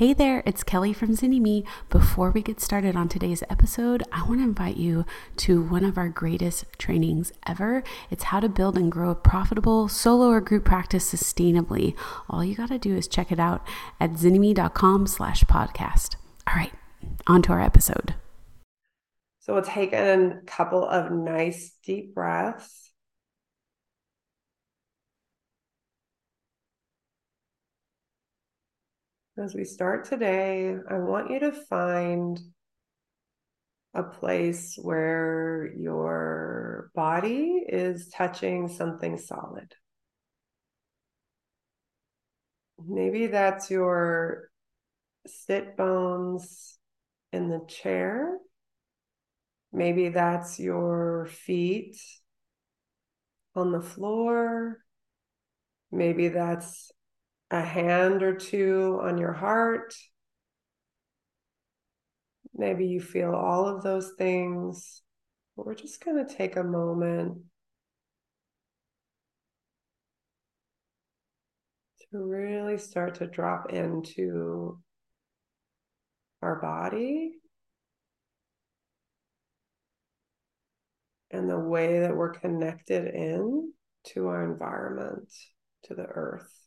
[0.00, 1.66] Hey there, it's Kelly from Zynnyme.
[1.90, 5.04] Before we get started on today's episode, I want to invite you
[5.36, 7.84] to one of our greatest trainings ever.
[8.10, 11.94] It's how to build and grow a profitable solo or group practice sustainably.
[12.30, 13.62] All you got to do is check it out
[14.00, 16.16] at zynnyme.com slash podcast.
[16.46, 16.72] All right,
[17.26, 18.14] on to our episode.
[19.40, 22.90] So we'll take a couple of nice deep breaths.
[29.40, 32.38] As we start today, I want you to find
[33.94, 39.72] a place where your body is touching something solid.
[42.86, 44.50] Maybe that's your
[45.26, 46.78] sit bones
[47.32, 48.36] in the chair.
[49.72, 51.96] Maybe that's your feet
[53.54, 54.84] on the floor.
[55.90, 56.92] Maybe that's
[57.50, 59.94] a hand or two on your heart.
[62.54, 65.02] Maybe you feel all of those things.
[65.56, 67.38] We're just going to take a moment
[72.10, 74.78] to really start to drop into
[76.42, 77.32] our body
[81.30, 83.72] and the way that we're connected in
[84.04, 85.32] to our environment,
[85.84, 86.59] to the earth.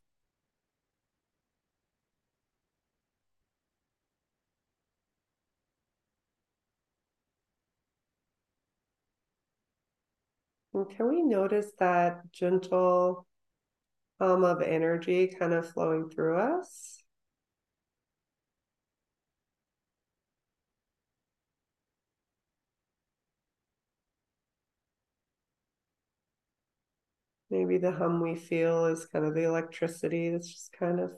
[10.74, 13.26] And can we notice that gentle
[14.20, 17.04] hum of energy kind of flowing through us?
[27.50, 31.12] Maybe the hum we feel is kind of the electricity that's just kind of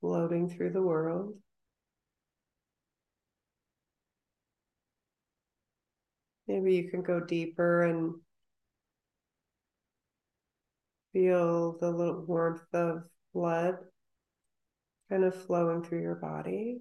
[0.00, 1.34] floating through the world.
[6.46, 8.14] Maybe you can go deeper and
[11.18, 13.02] Feel the little warmth of
[13.34, 13.76] blood
[15.08, 16.78] kind of flowing through your body.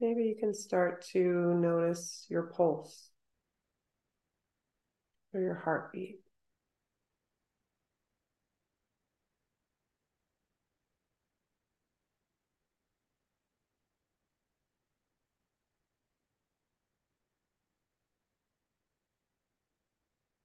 [0.00, 3.10] Maybe you can start to notice your pulse
[5.32, 6.21] or your heartbeat.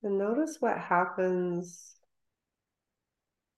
[0.04, 1.96] And notice what happens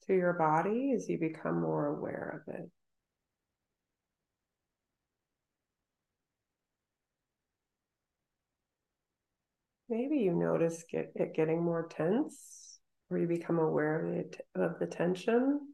[0.07, 2.69] to your body as you become more aware of it.
[9.89, 12.79] Maybe you notice get, it getting more tense,
[13.09, 15.73] or you become aware of, it, of the tension.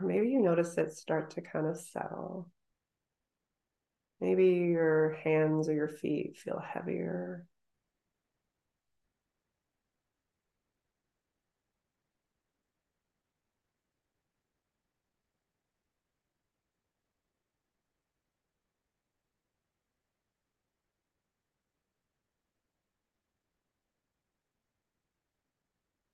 [0.00, 2.48] Or maybe you notice it start to kind of settle.
[4.20, 7.46] Maybe your hands or your feet feel heavier.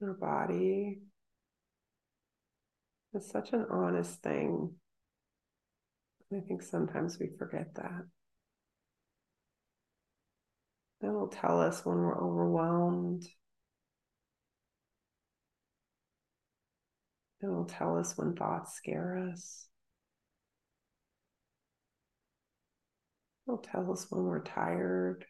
[0.03, 0.99] Our body
[3.15, 4.75] is such an honest thing.
[6.33, 8.07] I think sometimes we forget that.
[11.03, 13.25] It will tell us when we're overwhelmed.
[17.43, 19.67] It will tell us when thoughts scare us.
[23.47, 25.25] It'll tell us when we're tired.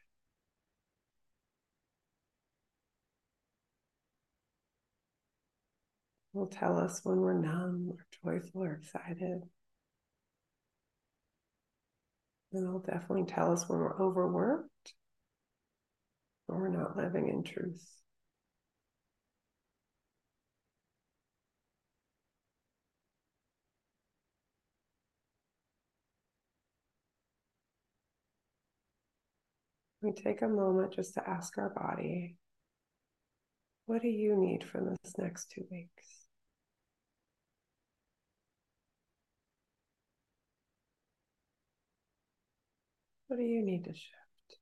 [6.41, 9.43] Will tell us when we're numb or joyful or excited.
[12.53, 14.95] And it'll definitely tell us when we're overworked
[16.48, 17.87] or we're not living in truth.
[30.03, 32.37] We take a moment just to ask our body,
[33.84, 36.20] what do you need from this next two weeks?
[43.30, 44.59] What do you need to shift?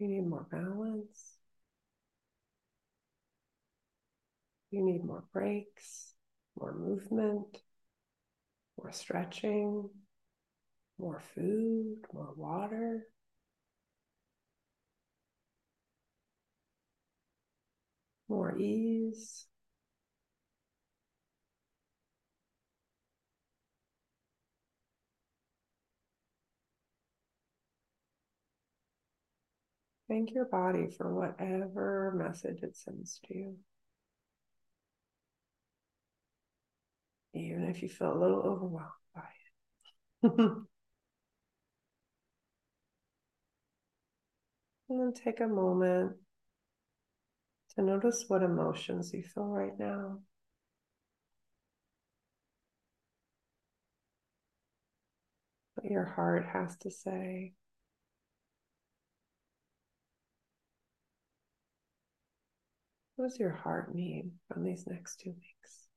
[0.00, 1.36] You need more balance.
[4.72, 6.14] You need more breaks,
[6.58, 7.62] more movement,
[8.76, 9.88] more stretching,
[10.98, 13.06] more food, more water.
[18.28, 19.46] More ease.
[30.08, 33.56] Thank your body for whatever message it sends to you.
[37.34, 39.22] Even if you feel a little overwhelmed by
[40.22, 40.32] it.
[44.88, 46.16] and then take a moment
[47.74, 50.18] to notice what emotions you feel right now.
[55.74, 57.54] What your heart has to say.
[63.18, 65.88] What does your heart need from these next two weeks?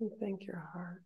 [0.00, 1.02] And thank your heart.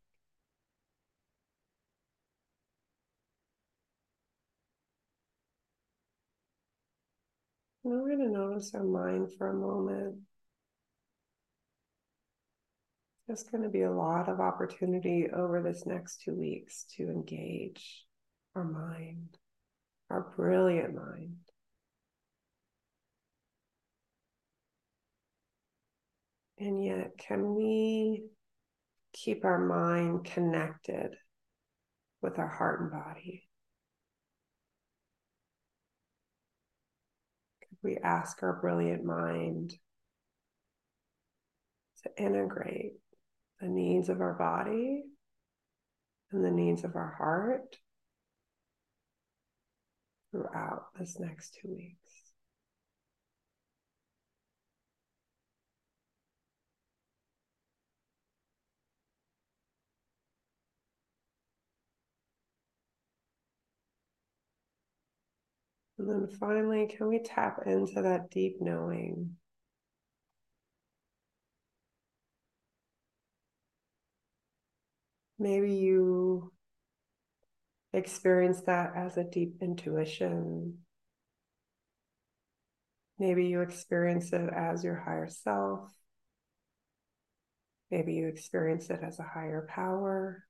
[7.85, 10.17] And we're going to notice our mind for a moment.
[13.27, 18.05] There's going to be a lot of opportunity over this next two weeks to engage
[18.55, 19.37] our mind,
[20.09, 21.37] our brilliant mind.
[26.59, 28.25] And yet, can we
[29.13, 31.17] keep our mind connected
[32.23, 33.44] with our heart and body?
[37.85, 39.75] We ask our brilliant mind
[42.03, 42.95] to integrate
[43.61, 45.03] the needs of our body
[46.33, 47.77] and the needs of our heart
[50.33, 52.04] throughout this next two weeks.
[66.07, 69.37] And then finally, can we tap into that deep knowing?
[75.39, 76.53] Maybe you
[77.95, 80.79] experience that as a deep intuition.
[83.19, 85.91] Maybe you experience it as your higher self.
[87.91, 90.45] Maybe you experience it as a higher power.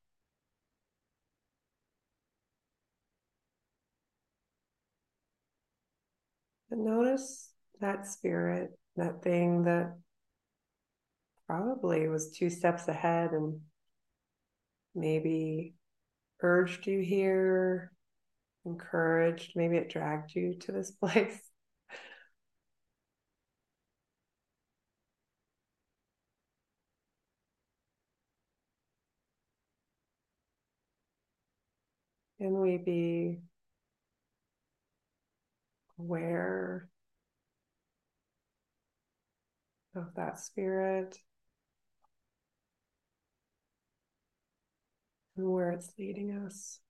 [6.75, 9.97] And notice that spirit, that thing that
[11.47, 13.61] probably was two steps ahead and
[14.93, 15.75] maybe
[16.41, 17.93] urged you here,
[18.67, 21.39] encouraged, maybe it dragged you to this place.
[32.39, 33.39] Can we be
[35.99, 36.89] aware
[39.97, 41.17] of that spirit
[45.37, 46.81] and where it's leading us.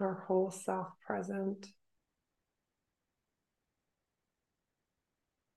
[0.00, 1.68] Our whole self present,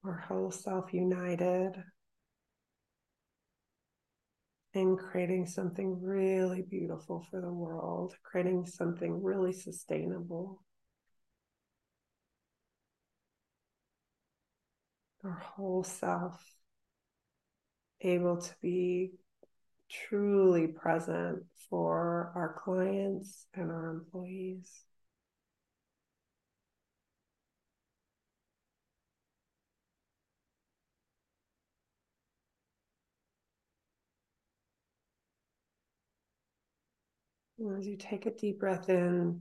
[0.03, 1.84] our whole self united
[4.75, 10.62] and creating something really beautiful for the world, creating something really sustainable.
[15.24, 16.39] Our whole self
[18.01, 19.12] able to be
[19.89, 24.70] truly present for our clients and our employees.
[37.57, 39.39] As you take a deep breath in,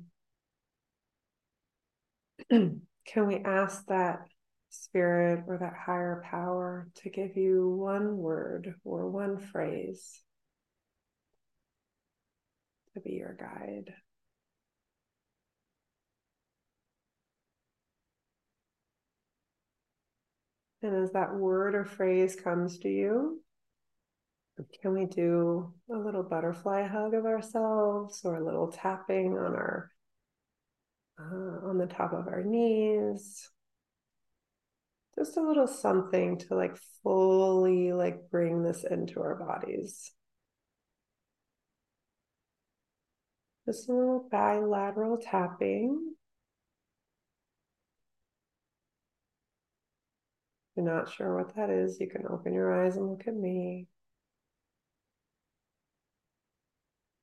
[2.51, 4.29] can we ask that
[4.71, 10.23] spirit or that higher power to give you one word or one phrase
[12.95, 13.93] to be your guide?
[20.83, 23.44] And as that word or phrase comes to you,
[24.81, 29.91] can we do a little butterfly hug of ourselves or a little tapping on our
[31.19, 33.51] uh, on the top of our knees
[35.17, 40.11] just a little something to like fully like bring this into our bodies.
[43.67, 46.15] Just a little bilateral tapping.
[50.71, 53.35] If you're not sure what that is, you can open your eyes and look at
[53.35, 53.87] me.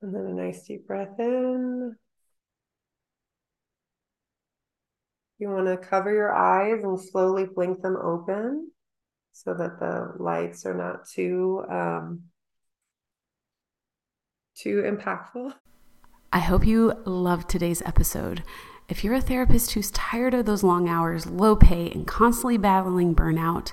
[0.02, 1.94] And then a nice deep breath in.
[5.38, 8.70] You want to cover your eyes and slowly blink them open
[9.32, 12.22] so that the lights are not too um,
[14.56, 15.54] too impactful.
[16.32, 18.42] I hope you loved today's episode.
[18.88, 23.14] If you're a therapist who's tired of those long hours, low pay, and constantly battling
[23.14, 23.72] burnout,